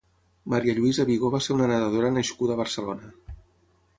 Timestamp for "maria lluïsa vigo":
0.53-1.29